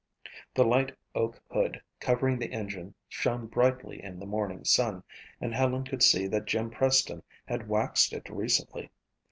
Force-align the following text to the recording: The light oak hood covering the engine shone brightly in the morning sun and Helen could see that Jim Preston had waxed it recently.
The 0.55 0.63
light 0.63 0.97
oak 1.13 1.39
hood 1.51 1.79
covering 1.99 2.39
the 2.39 2.51
engine 2.51 2.95
shone 3.07 3.45
brightly 3.45 4.01
in 4.01 4.17
the 4.17 4.25
morning 4.25 4.65
sun 4.65 5.03
and 5.39 5.53
Helen 5.53 5.83
could 5.83 6.01
see 6.01 6.25
that 6.25 6.45
Jim 6.45 6.71
Preston 6.71 7.21
had 7.45 7.69
waxed 7.69 8.11
it 8.11 8.27
recently. 8.27 8.89